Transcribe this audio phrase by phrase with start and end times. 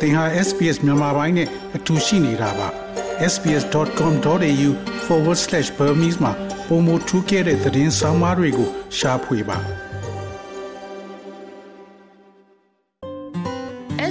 [0.00, 2.68] သင်ဟာ SPS မြန်မာပိုင်းနဲ့အတူရှိနေတာပါ
[3.32, 6.32] sbs.com.au/burmese မှာ
[6.68, 8.68] ပုံမထူးခဲ့တဲ့သတင်းစာမားတွေကို
[8.98, 9.58] ရှားဖွေပါ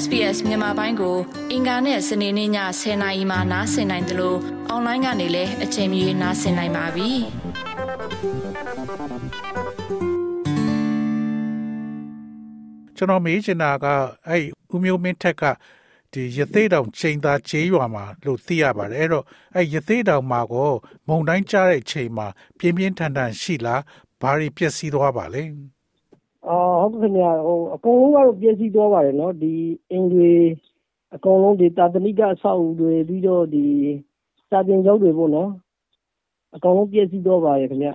[0.02, 1.18] SBS မြန်မာပိုင်းကို
[1.52, 2.50] အင်ကာနဲ့စနေနေ့ည
[2.82, 4.38] 10:00နာရီမှနားဆင်နိုင်တယ်လို့
[4.70, 7.10] အွန်လိုင်းကနေလည်းအချိန်မီနားဆင်နိုင်ပါပြီ။
[12.98, 13.86] ကျွန်တော်မေးချင်တာက
[14.28, 15.44] အဲ့ဦးမျိုးမင်းထက်က
[16.14, 19.26] ဒီရသေးတောင်ချိန်သာချေးရွာမှာလို့သိရပါတယ်အဲ့တော့
[19.56, 20.72] အဲ့ရသေးတောင်မှာကို
[21.08, 23.82] မုံတိုင်းကြားတဲ့ချိန်မှာပြင်းပြင်းထန်ထန်ရှိလား
[24.22, 25.44] ဘာတွေပျက်စီးသွားပါလဲ
[26.48, 29.54] အော်ဟုတ်ကဲ့ခင်ဗျာဟိုအကုန်လုံးကတော့ပျက်စီးသွားပါတယ်နော်ဒီ
[29.92, 30.32] အင်တွေ
[31.16, 33.66] အကုန်လုံးဒီတာတနိကအဆောက်အဦတွေပြီးတော့ဒီ
[34.50, 35.50] စာတင်ကျောင်းတွေပေါ့နော်
[36.56, 37.90] အကုန်လုံးပျက်စီးသွားပါတယ်ခင်ဗျ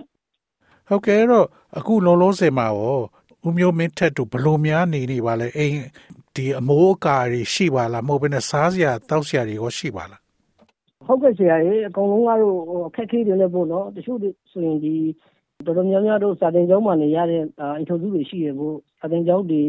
[0.87, 2.99] ဟုတ်ကဲ့အဲ့တော့အခုလုံးလုံးစင်မှာရော
[3.45, 5.77] ဦးမျိုးမင်းထက်တို့ဘလို့များနေနေပါလဲအိမ်
[6.35, 10.21] ဒီအမိုးအကာတွေရှိပါလားမဟုတ်ဘဲနဲ့စားစရာတောက်စရာတွေရောရှိပါလား
[11.05, 14.19] ဟုတ်ကဲ့ဆရာရေအကုန်လုံးကတော့အခက်အခဲတွေလည်းပေါ့နော်တချို့
[14.51, 14.93] ဆိုရင်ဒီ
[15.65, 17.41] တော်တော်များများတို့စာတင်ကျောင်းမှာနေရတဲ့
[17.77, 19.63] အင်ထုစုတွေရှိရဖို့စာတင်ကျောင်းတွေ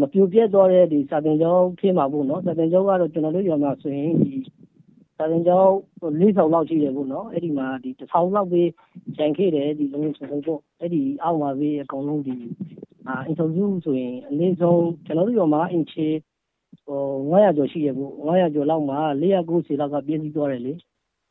[0.00, 4.32] မပြိုပြက်သွားတဲ့ဒီစာတင်ကျောင်းဖြစ်မှာပေါ့နော်စာတင်ကျောင်းကတော့ကျွန်တော်တို့ရွာမှာဆိုရင်ဒီ
[5.18, 5.72] စာတင်ကျောင်း
[6.20, 8.62] ၄ဆောင်လောက်ရှိတယ်ပေါ့နော်အဲ့ဒီမှာဒီတစ်ဆောင်လောက်ပဲ
[9.16, 12.36] ကျန်ခဲ့တယ်ဒီလုံးစုံပေါ့အဲ့ဒီအောက်မှာပဲအကုန်လုံးဒီ
[13.08, 16.06] အာအင်တာဗျူးဆိုရင်အနည်းဆုံးကျွန်တော်တို့ရောမှာအင်ချေ
[16.84, 20.72] ဟို900ကျော်ရှိရဘူး900ကျော်လောက်မှာ490လောက်ကပြည့်စည်သွားတယ်လေ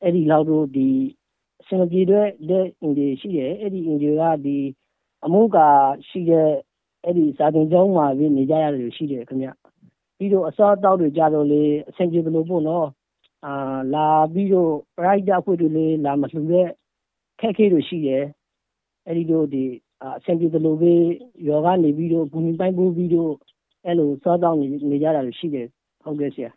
[0.01, 0.89] အဲ့ဒီလောက်တို့ဒီ
[1.67, 4.57] စင်ပြေတဲ့တဲ့အင်ဂျီရှိတယ်အဲ့ဒီအင်ဂျီကဒီ
[5.25, 5.57] အမှုက
[6.09, 6.49] ရှိတဲ့
[7.03, 9.49] အဲ့ဒီစာတင်ကျောင်းမှာပြီးနေကြရတယ်လို့ရှိတယ်ခင်ဗျ
[10.17, 12.87] ပြီးတော့အစားအသောက်တွေကြတော့လေအဆင်ပြေလို့ပေါ့နော်
[13.45, 16.67] အာလာပြီးတော့ pride အဖွဲ့တွေလေလာမလှူတဲ့
[17.39, 18.23] ခက်ခဲတွေရှိတယ်
[19.05, 19.63] အဲ့ဒီတို့ဒီ
[20.03, 20.93] အဆင်ပြေသလိုပဲ
[21.47, 23.33] ယောဂနေပြီးတော့ဂူမီပိုင်းပိုးပြီးတော့
[23.85, 25.67] အဲ့လိုစားတောင်းနေနေကြတာလို့ရှိတယ်
[26.03, 26.51] ဟုတ်ကဲ့ဆရာ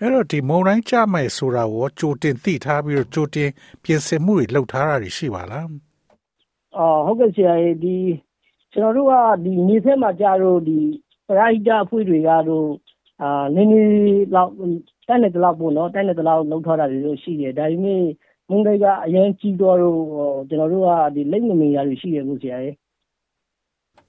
[0.00, 3.50] အဲ့တော့ဒီမုံတိုင်းကြမယ်ဆိုတာကိုကြိုတင်သိထားပြီးတော့ကြိုတင်
[3.82, 5.68] ပြင်ဆင်မှုတွေလုပ်ထားတာတွေရှိပါလား
[6.76, 7.54] အော်ဟုတ်ကဲ့ဆရာ
[7.84, 7.96] ဒီ
[8.72, 10.78] ကျွန်တော်တို့ကဒီနေဆက်မှာကြာတော့ဒီ
[11.26, 12.68] ပရိုက်တာအဖွဲ့တွေကတော့
[13.22, 18.02] အာနည်းနည်းလောက်တိုက်နေတလောက်ပေါ့နော်တိုက်နေတလောက်လောက်ထားတာတွေရှိတယ်ဒါပေမဲ့
[18.50, 19.76] မုန်တိုင်းကအရင်ကြီးတော့
[20.48, 22.70] ကျွန်တော်တို့ကဒီလက်မမီရာတွေရှိရဘူးဆရာရေ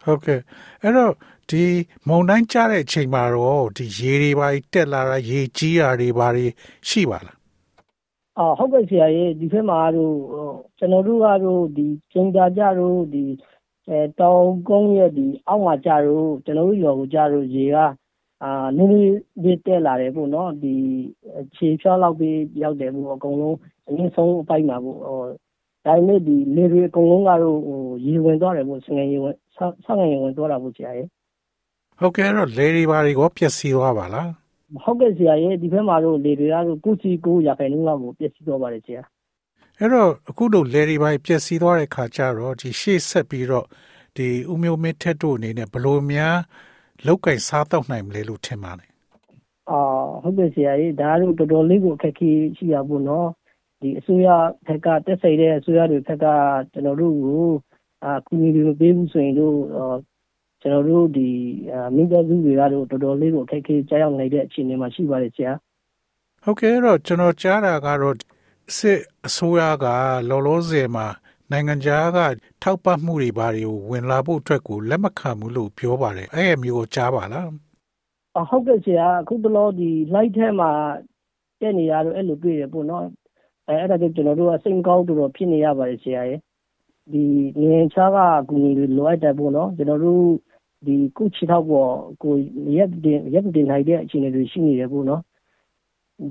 [0.03, 0.40] ဟုတ်ကဲ့
[0.81, 1.14] အဲ့တော့
[1.50, 1.64] ဒီ
[2.08, 6.28] မုန်တိုင်းကြတဲ့အချိန်မှာတော့ဒီရေတွေပါတက်လာတာရေကြီးတာတွေပါ
[6.90, 7.38] ရှိပါလား
[8.38, 10.16] အော်ဟုတ်ကဲ့ဆရာရေဒီဖက်မှာတော့
[10.78, 13.24] ကျွန်တော်တို့ကတော့ဒီကျင်းတာကြတော့ဒီ
[13.88, 17.78] အဲတောင်ကုန်းရဲ့ဒီအောက်မှာကြတော့ကျွန်တော်တို့ရော်ကိုကြတော့ရေက
[18.44, 20.74] အာနည်းနည်းလေးတက်လာတယ်ပေါ့နော်ဒီ
[21.56, 23.58] ခြေဖြောလောက်ပြီးရောက်တယ်ပေါ့အကုန်လုံး
[23.90, 25.22] အရင်ဆုံးအပိုက်မှာပေါ့ဟို
[25.86, 31.08] ဒါပေမဲ့ဒီလေတွေအကုန်လုံးကတော့ဟိုရေဝင်သွားတယ်ပေါ့စငယ်ရေဝင်ဆောင်းငယ်ရေဝင်သွားတာပေါ့ဆရာရဲ့
[32.00, 34.30] ဟုတ်ကဲ့တော့လေတွေဘာတွေကိုပျက်စီးသွားပါလား
[34.84, 39.02] ဟုတ်ကဲ့ဆရာရဲ့ဒီဘက်မှာတော့လေတွေကတော့ကုစီကိုရခိုင်နှုန်းလောက်ကိုပျက်စီးသွားပါတယ်ဆရာ
[39.80, 43.66] အဲ့တော့အခုတို့လေတွေဘာပျက်စီးသွားတဲ့ခါကျတော့ဒီရှေ့ဆက်ပြီးတော့
[44.18, 46.38] ဒီဥမျိုးမင်းထက်တို့အနေနဲ့ဘလို့များ
[47.06, 48.90] လောက်ကင်စားတော့နိုင်မလဲလို့ထင်ပါတယ်
[49.69, 49.81] အာ
[50.24, 53.30] ဟုတ်ကဲ့ဆရာကြီးဒါတို့တော်တော်လေးကိုအခက်အခဲရှိရပါတော့
[53.81, 54.28] ဒီအစိုးရ
[54.68, 56.25] ဘက်ကတက်ဆိုင်တဲ့အစိုးရတွေဘက်က
[56.72, 57.47] ကျွန်တော်တို့ကို
[58.03, 59.57] အာကူညီတွေပေးဘူးဆိုရင်တို့
[60.62, 61.30] ကျွန်တော်တို့ဒီ
[61.96, 65.53] မိသားစုတွေကတော့တော်တော်လေးကိုအခက်အခဲကြားရောက်နေတဲ့အခြေအနေမှာရှိပါတယ်ဆရာ
[66.44, 68.16] ဟုတ်ကဲ့တော့ကျွန်တော်ကြားတာကတော့
[68.78, 69.86] စစ်အစိုးရက
[70.30, 71.07] လောလောဆယ်မှာ
[71.52, 72.19] နိုင်ငံခြားက
[72.63, 77.50] ထောက်ပံ့မှုတွေဘာတွေကိုဝင်လာဖို့အတွက်ကိုလက်မခံဘူးလို့ပြောပါတယ်အဲ့အမျိုးကြားပါလား
[78.50, 80.72] ဟုတ်ကဲ့ဆရာအခုတလောဒီ light ထဲမှာ
[81.59, 83.06] တက်နေရတော့အဲ့လိုတွေ့ရပေါ့နော်
[83.68, 86.40] အဲအဲ့ဒါကြောင့်ကျွန်တော်တို့ကစိတ်ကောင်းတော်တော်ဖြစ်နေရပါတယ်ဆရာရဲ့
[87.12, 87.24] ဒီ
[87.62, 90.24] ငင်ချားကအကူအညီတွေလိုအပ်တယ်ပေါ့နော်ကျွန်တော်တို့
[90.86, 91.91] ဒီကုချီထောက်ပေါ်
[92.24, 92.34] ကို
[92.78, 95.22] ရက်တင်ရက်တင်နိုင်တဲ့အခြေအနေတွေရှိနေတယ်ပေါ့နော်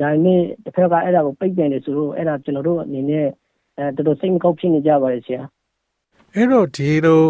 [0.00, 3.26] ဒါနဲ့တစ်ခါကအဲ့ဒါကိုပိတ်ပင်တယ်ဆိုတော့အဲ့ဒါကျွန်တော်တို့အနေနဲ့
[3.78, 5.42] အဲတော်တော်စိတ်မကောင်းဖြစ်နေကြပါတယ်ဆရာ
[6.34, 7.22] အဲ့တော့ဒီလို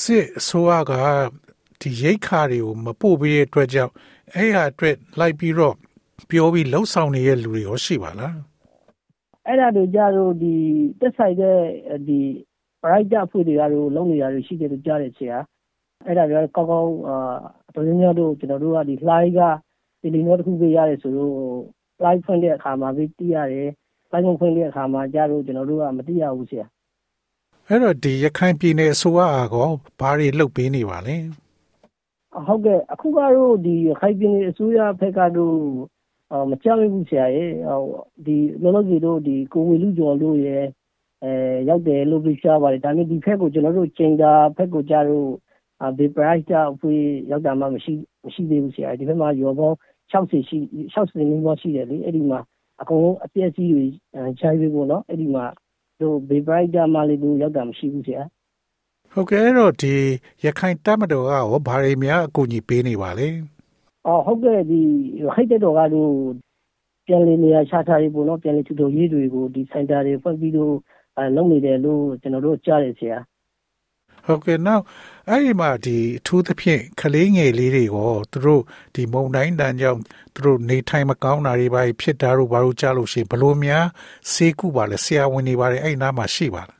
[0.00, 0.92] စစ်အစိုးရက
[1.80, 3.92] ဒီရိတ်ခါတွေကိုမပို့ပေးတဲ့အတွက်ကြောင့်
[4.34, 5.74] အဲ့ဟာအတွက်လိုက်ပြီးတော့
[6.30, 8.36] ပြောပြီးလှုပ်ဆောင်နေတဲ့လူတွေရောရှိပါလား
[9.46, 10.54] အဲ့ဒါတို့ကြတော့ဒီ
[11.00, 11.58] တက်ဆိုင်တဲ့
[12.08, 12.18] ဒီ
[12.90, 15.38] right အဖွဲ့တွေကတော့လုံနေတာတွေရှိတယ်လို့ကြားတယ်ဆရာ
[16.06, 17.16] အဲ့ဒါတွေကကောက်ကောက်အာ
[17.74, 19.40] တော်တော်များတို့ကျွန်တော်တို့ကဒီ fly က
[20.00, 21.34] ဒီလီနောတစ်ခုပေးရတယ်ဆိုတော့
[21.98, 23.70] fly ဖွင့်တဲ့အခါမှာပြီးတည်ရတယ်
[24.10, 26.66] ပိုင်းမဖွင့်တဲ့အခါမှာကြတော့ကျွန်တော်တို့ကမသိရဘူးဆရာ
[27.68, 29.20] အဲ့တော့ဒီရခိုင်ပြည်နယ်အစိုးရ
[29.54, 29.68] ကော
[30.00, 31.16] ဘာတွေလုပ်ပေးနေပါလဲ
[32.46, 35.58] ဟုတ်ကဲ့အခုကတော့ဒီရခိုင်ပြည်နယ်အစိုးရဘက်ကတော့
[36.50, 37.82] မကြောက်ဘူးဆရာရဲ့ဟို
[38.26, 40.64] ဒီလောလောဆယ်တို့ဒီကိုဝေလူကျော်တို့ရဲ့
[41.24, 41.32] အဲ
[41.68, 45.28] ရောက်တယ်လို့ပြရှားပါတယ်ဒါပေမဲ့ဒီဖက်ကိုကျွန်တော်တို့ချိန်တာဖက်ကိုကြတော့
[45.98, 47.92] ဘေပရိုက်တာအဖွေးရောက်တာမှမရှိ
[48.24, 49.76] မရှိသေးဘူးဆရာဒီဘက်မှာရောပေါင်း
[50.12, 50.58] 60ရှိ
[50.94, 52.40] 60နီးပါးရှိတယ်လေအဲ့ဒီမှာ
[52.80, 53.86] အကုန်လုံးအပြည့်အစည်းတွေ
[54.40, 55.46] ခြိုင်းပြီးပေါ့နော်အဲ့ဒီမှာ
[56.00, 58.22] တို့ဘေဘရိုက်တာမှလည်းတို့ရောက်တာမရှိဘူးဆရာ
[59.12, 59.94] ဟုတ်ကဲ့အဲ့တော့ဒီ
[60.44, 63.28] ရခိုင်တပ်မတော်ကရောဘာတွေများအကူအညီပေးနေပါလဲ
[64.06, 64.80] အော်ဟုတ်ကဲ့ဒီ
[65.34, 66.10] ဟိုက်တဲ့တော်ကတို့
[67.06, 70.74] ပြန်လည်နေရာချထားရေးပေါ့နော်ပြန်လည်ထူထောင်ရေးတွေကိုဒီစင်တာတွေဖွင့်ပြီးတော့
[71.36, 73.18] လုပ်နေတယ်လို့ကျွန်တော်တို့ကြားတယ်ဆရာ
[74.25, 74.83] ဟုတ်ကဲ့နောက်
[75.29, 78.61] အဲ့ဒီမှာဒီအထူးသဖြင့်ကလေးငယ်လေးတွေကိုသူတို့
[78.95, 79.99] ဒီမုံတိုင်းတန်ကြောင့်
[80.35, 83.85] သူတို့နေထိုင်မကောင်းတာတွေပါဖြစ်တာတို့ဘာလို့ကြားလို့ရှိဘလို့များ
[84.31, 86.79] စေးကုပါလဲဆရာဝန်တွေပါတယ်အဲ့နားမှာရှိပါလား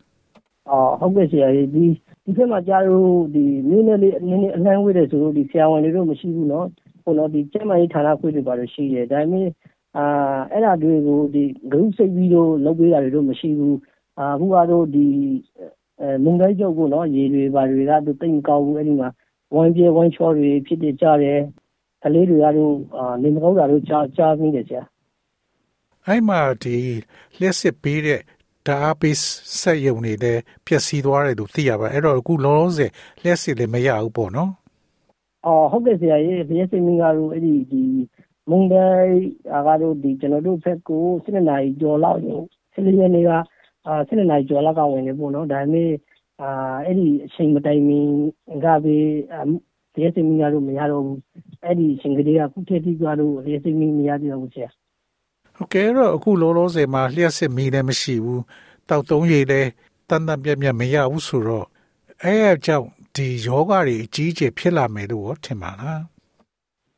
[0.70, 1.86] အော်ဟုတ်ကဲ့ဆရာကြီးဒီ
[2.24, 6.66] ဒီဘက်မှာကြားလို့ဒီနည်းနည်းလေးနည်းနည်းအနှမ်းဝေးတယ်ဆိုလို့ဒီဆရာဝန်တွေတို့မရှိဘူးเนาะ
[7.04, 9.50] ဟိုတော့ဒီကျမကြီးဌာနခွေတွေပါလို့ရှိတယ်ဒါပေမဲ့
[9.98, 10.06] အာ
[10.52, 13.78] အဲ့ဒါတွေကိုဒီဂရုစိတ်ပြီးတော့လုပ်ပေးတာတွေတော့မရှိဘူး
[14.20, 15.08] အခုကတော့ဒီ
[16.25, 19.09] မုန်တိုင်းကြောက်ကိုနော်ရေတွေဘာတွေကသူတိတ်မကောင်းဘူးအဲ့ဒီမှာ
[19.55, 21.41] ဝိုင်းပြေဝိုင်းချောတွေဖြစ်နေကြတယ်
[22.03, 22.75] ကလေးတွေကတော့
[23.23, 24.83] နေမကောင်းတာတို့ကြားကြားမိတယ်ဆရာ
[26.07, 26.77] အဲ့မှာဒီ
[27.41, 28.21] လက်စစ်ပေးတဲ့
[28.67, 29.11] ဒါအပိ
[29.61, 32.91] ဆက်ယုံနေတဲ့ပျက်စီးသွားတယ်လို့သိရပါအဲ့တော့အခုလောလောဆယ်
[33.25, 34.53] လက်စစ်လည်းမရဘူးပေါ့နော်
[35.47, 37.83] အော်ဟုတ်ကဲ့ဆရာရေဘယ်စင်မင်းကတော့အဲ့ဒီဒီ
[38.51, 39.19] မုန်တိုင်း
[39.57, 42.43] အကားတို့ဒီကျွန်တော်တို့ဖက်ကို7နာရီကျော်လောက်ရင်
[42.75, 43.31] 7ရက်နေ့က
[43.91, 45.91] အာ7နာရီကျော်လောက်ကဝင်နေပေါ့နော်ဒါပေမဲ့
[46.43, 46.51] အာ
[46.85, 48.01] အဲ့ဒီအချိန်မတိုင်မီ
[48.65, 48.97] ကပဲ
[49.95, 51.21] ဒီစင်မီကတော့မရတော့ဘူး
[51.65, 53.17] အဲ့ဒီအချိန်ကလေးကခုထက်ထိကတော့
[53.47, 54.69] ဒီစင်မီမရသေးဘူးဆရာ
[55.57, 58.43] ဟုတ်ကဲ့တော့အခုလောလောဆယ်မှာလျှက်စစ်မီလည်းမရှိဘူး
[58.89, 59.71] တောက်သုံးရည်လည်း
[60.09, 61.67] တန်တန်ပြက်ပြက်မရဘူးဆိုတော့
[62.23, 66.03] အဲ့အကြောင့်ဒီယောဂတွေအကြီးအကျယ်ဖြစ်လာမယ်လို့ထင်ပါလား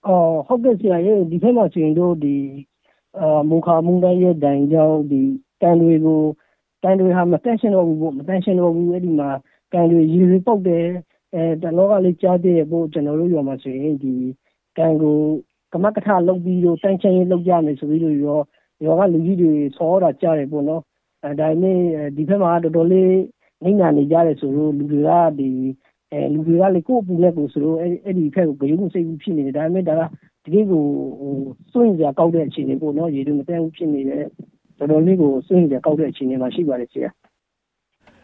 [0.07, 2.37] အော်ဟုတ်ကဲ့ဆရာရဲ့ဒီဖက်မှာဆိုရင်တို့ဒီ
[3.19, 5.21] အာမူခါမုန်တိုင်းရဲ့ဒဏ်ကြောင့်ဒီ
[5.61, 6.23] တန်တွေကို
[6.83, 9.31] တန်တွေဟာမတန့်ရှင်းတော့ဘူးပေါ့မတန့်ရှင်းတော့ဘူးအဲ့ဒီမှာ
[9.73, 10.87] တန်တွေရေတွေပုတ်တယ်
[11.35, 14.15] အဲတလောကလေးကြားသေးရပို့ကျွန်တော်တို့ရောမှာဆိုရင်ဒီ
[14.77, 15.19] တန်ကို
[15.73, 18.39] ကမကထလုပ်ပြီးတော့တန့်ရှင်းရေးလုပ်ကြမယ်ဆိုပြီးတော့ရော
[18.85, 20.83] ရောကလူကြီးတွေဆောတာကြားတယ်ပေါ့နော်
[21.25, 21.79] အဲဒါနဲ့
[22.17, 23.15] ဒီဘက်မှာတော်တော်လေး
[23.65, 25.51] နေညာနေကြတယ်ဆိုတော့လူတွေကဒီ
[26.13, 30.03] အဲလူတွေကလေကိုယ့်အပူနဲ့ကိုဆိုတော့အဲ့အဲ့ဒီဖက်ကိုဂရုမစိတ်ဘူးဖြစ်နေတယ်ဒါပေမဲ့ဒါက
[30.45, 30.85] တကယ်ကို
[31.21, 31.35] ဟို
[31.73, 34.27] စွန့်ကြကောက်တဲ့အခြေအနေပေါ့နော်ရေတွေမတန်းဘူးဖြစ်နေတယ်
[34.83, 37.11] တော်တော်လေးကိုစွန့်ကြကောက်တဲ့အခြေအနေမှာရှိပါတယ်ဆရာ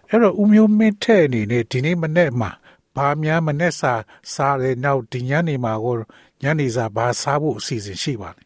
[0.09, 2.51] အဲ့တော့ဦးမျိုးမင်းထဲ့အနေနဲ့ဒီနေ့မနေ့မှာ
[2.97, 3.93] ဘာများမနေ့စာ
[4.35, 5.97] စားတယ်နောက်ဒီညနေမှာကို
[6.43, 8.43] ညနေစာဘာစားဖို့အစီအစဉ်ရှိပါလဲ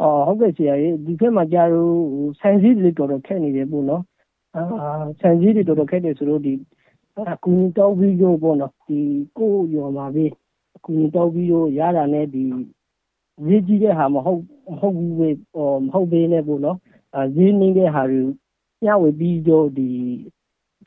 [0.00, 1.94] အော်ဟုတ်ကဲ့ဆရာကြီးဒီဖက်မှာကြာတော့
[2.40, 4.02] ဆန်စည်းတွေတော်တော်ခက်နေတယ်ပေါ့နော်
[4.56, 4.62] အာ
[5.20, 6.52] ဆန်စည်းတွေတော်တော်ခက်တယ်ဆိုတော့ဒီ
[7.32, 8.98] အကူအညီတောင်းပြီးတော့ပေါ့နော်ဒီ
[9.38, 10.26] ကိုရော်မှာပဲ
[10.76, 12.44] အကူအညီတောင်းပြီးတော့ရတာနဲ့ဒီ
[13.46, 14.40] ဈေးကြီးတဲ့ဟာမဟုတ်
[14.70, 16.89] မဟုတ်ဘူးပဲဟောမဟုတ်သေးနဲ့ပေါ့နော်အဲ
[17.34, 18.22] ဈေးနေတဲ့ဟာတွေ
[18.84, 19.88] ညဝေပြီးတော့ဒီ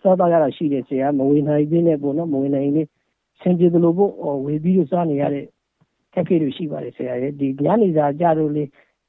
[0.02, 2.88] စားတော့ရတာရှိတယ်ဆရာမဝေနိုင်သေးနဲ့ပေါ့နော်မဝေနိုင်လေး
[3.42, 4.12] ဆင်ပြေသလိုပေါ့
[4.46, 5.46] ဝေပြီးတော့စားနေရတဲ့
[6.14, 8.64] ခက်ခဲတွေရှိပါတယ်ဆရာရဲ့ဒီညနေစာကြတော့လေ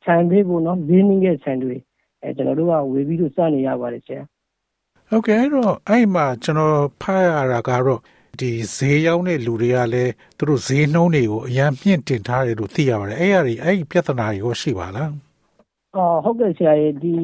[0.04, 1.76] ဆန်သေးပေါ့နော်ဈေးနေတဲ့ဆန်တွေ
[2.22, 4.22] အဲကျွန်တော်တို့ကဝေပြီးတော့စားနေရပါတယ်ဆရာ
[5.08, 8.00] ဟုတ်ကဲ့အဲ့တော့အဲ့မှာကျွန်တော်ဖတ်ရတာကတော့
[8.40, 15.33] ဒီဈေးရောက်တဲ့လူတွေကလည်းသူတို့ဈေးနှုန်းတွေကိုအရင်မြင့်တင်ထားတယ်လို့သိရပါတယ်အဲ့ရည်အဲ့ဒီပြဿနာတွေကိုရှိပါလားအော်
[16.24, 17.14] ဟုတ်ကဲ့ဆရာရဲ့ဒီ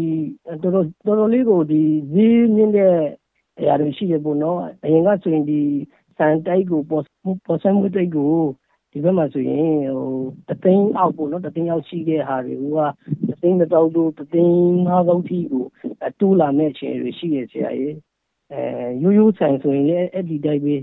[0.62, 1.82] တော်တော်တော်တော်လေးကိုဒီ
[2.14, 2.94] ဈေးမြင့်တဲ့
[3.58, 5.60] အရာတွေရှိတယ်ပေါ့နော်အရင်ကဆိုရင်ဒီ
[6.18, 7.04] စံတိုက်ကိုပေါ်
[7.46, 8.34] ပေါ်ဆံမှုတိုက်ကို
[8.92, 10.10] ဒီဘက်မှာဆိုရင်ဟို
[10.48, 12.78] တသိန်းအောက်ပေါ့နော်တသိန်းအောက်ရှိတဲ့ဟာတွေက
[13.28, 15.64] တသိန်းတစ်တောက်တို့တသိန်းငါးသောက်ထိကို
[16.20, 17.96] တိုးလာမဲ့အခြေအနေတွေရှိရဆရာကြီး
[18.52, 18.60] အဲ
[19.02, 20.76] ရိုးရိုးဆိုင်ဆိုရင်လည်းအဲ့ဒီတိုင်းပဲ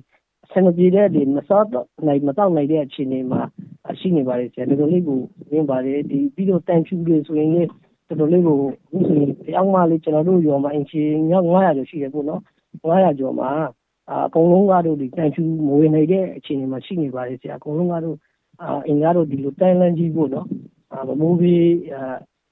[0.52, 3.42] ဆန်ပြေတဲ့ဒီမစောတော့နိုင်မတော့နိုင်တဲ့အခြေအနေမှာ
[4.08, 5.20] ရှိနေပါတယ်ဆရာတော်တော်လေးကို
[5.54, 7.70] ရင်းပါတယ်ဒီပြီးတော့တန်ဖြူတွေဆိုရင်လည်း
[8.08, 12.42] တော်တော်လေးကိုအခုဆိုရင်တယောက်မှလေးကျွန်တော်တို့ရောမှာအင်ချီ900ကျော်ရှိတယ်ပေါ့နော်
[12.84, 13.50] 900ကျော်မှာ
[14.12, 18.18] အကုန်လုံးကတော့ဒီတန်ဖြူမဝင်နိုင်တဲ့အခြေအနေမှာရှိနေပါတယ်ဆရာအကုန်လုံးကတော့
[18.88, 20.48] အင်္ဂါတို့ဒီလိုတန်လန်းကြီးပေါ့နော်
[21.08, 21.68] မမိုးပြီး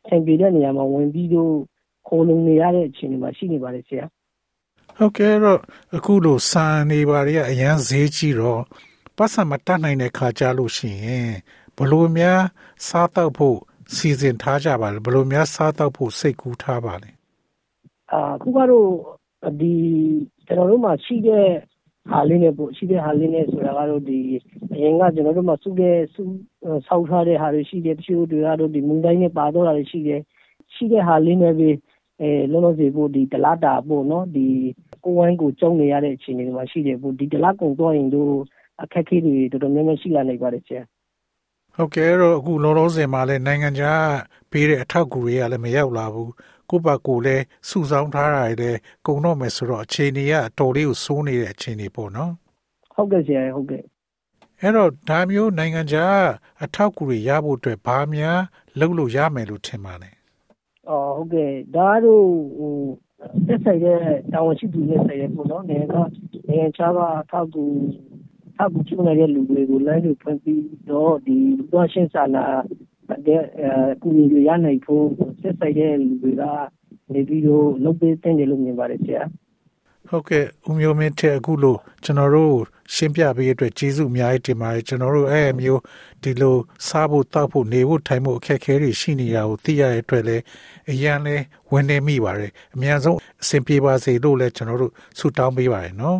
[0.07, 1.53] ဆင်ပြေတဲ့နေရာမှာဝင်ပြီးတော့
[2.07, 4.05] ခိုးလုံနေရတဲ့အခြေအနေမှာရှိနေပါတယ်ဆရာ
[4.97, 5.59] ဟုတ်ကဲ့တော့
[5.95, 8.61] အခုလိုစာနေပါတွေကအရန်ဈေးကြီးတော့
[9.17, 11.31] ပတ်စံမတတ်နိုင်တဲ့ခါကြလို့ရှိရင်
[11.77, 12.41] ဘလို့များ
[12.87, 13.57] စားတော့ဖို့
[13.95, 17.09] စီစဉ်ထားကြပါလဲဘလို့များစားတော့ဖို့စိတ်ကူးထားပါလဲ
[18.11, 18.89] အာခုကတော့
[19.59, 19.73] ဒီ
[20.45, 21.47] ကျွန်တော်တို့မှာရှိတဲ့
[22.11, 24.19] ဟာလေးနဲ့ပေါ့ရှိတဲ့ဟာလေးနဲ့ဆိုတာကတော့ဒီ
[24.73, 26.23] အရင်ကကျွန်တော်တို့မှာစုတဲ့စု
[26.87, 30.21] ဆောက်ထားတဲ့ဟာတွေရှိတယ်တချို့တွေကတော့ဒီမုန်တိုင်းနဲ့ပါတော့တာတွေရှိတယ်
[30.73, 31.69] ရှိတဲ့ဟာလေးနဲ့ပဲ
[32.21, 34.47] အဲလုံးလုံးစီဖို့ဒီတလားတာပို့နော်ဒီ
[35.03, 38.31] ကိုဝိုင်းကိုကျုံနေရတဲ့အခြေအနေတွေမှာရှိတယ်ပို့ဒီတလားကုံတော့ရင်တို့
[38.81, 40.83] အခက်အခဲတွေတော်တော်များများရှိလာနိုင်ပါတယ်ဆရာ
[41.75, 44.05] ဟုတ်ကဲ့တော့အခုလောလောဆယ်မှာလည်းနိုင်ငံခြား
[44.51, 46.31] ပေးတဲ့အထောက်အကူတွေကလည်းမရောက်လာဘူး
[46.69, 52.31] ကိုယ့်ဘက်ကိုလည်းစုဆောင်းထားတာလည်းကုံတော့မယ်ဆိုတော့အခြေအနေကအတော်လေးကိုစိုးနေတဲ့အခြေအနေပေါ့နော်
[52.95, 53.83] ဟုတ်ကဲ့ဆရာဟုတ်ကဲ့
[54.61, 56.19] အဲ့တော့ဒါမျိုးနိုင်ငံခြား
[56.63, 58.39] အထောက်အကူတွေရဖို့အတွက်ဘာများ
[58.79, 60.11] လုပ်လို့ရမယ်လို့ထင်ပါလဲ
[60.89, 62.25] အော်ဟုတ်ကဲ့ဒါတို့
[62.57, 62.73] ဟို
[63.47, 63.99] သက်ဆိုင်တဲ့
[64.33, 65.95] တာဝန်ရှိသူနဲ့ဆိုင်တဲ့ပေါ့နော်နိုင်ငံက
[66.47, 66.99] နိုင်ငံခြားက
[67.31, 67.65] ထောက်ကူ
[68.57, 72.43] ထောက်ကူပြုနေတဲ့လူတွေကိုလိုင်းလို့ဖွင့်ပြီးတော့ဒီလူသားရှင်းစာနာ
[73.27, 73.69] တဲ့အဲ
[74.01, 75.05] ကူညီရနိုင်ဖို့
[75.41, 76.43] သက်ဆိုင်တဲ့လူတွေက
[77.13, 79.23] နေပြီးတော့လုပ်ပေးတဲ့တယ်လို့မြင်ပါတယ်ဆရာ
[80.09, 82.55] ဟုတ်ကဲ့ဦးမျိုးမင်းတဲ့အခုလို့ကျွန်တော်တို့
[82.93, 85.81] ရှင်းပြပေးရတဲ့အတွက်ကျေးဇူးအများကြီးတင်ပါတယ်ကျွန်တော်တို့အဲ့အမျိုး
[86.23, 86.55] ဒီလို
[86.87, 90.43] စားဖို့တောက်ဖို့နေဖို့ထိုင်ဖို့အခက်အခဲတွေရှိနေတာကိုသိရတဲ့အတွက်လည်း
[90.91, 91.35] အရန်လဲ
[91.71, 96.19] ဝင်နေမိပါတယ်အများဆုံးအဆင်ပြေပါစေလို့လည်းကျွန်တော်တို့ဆုတောင်းပေးပါတယ်နော်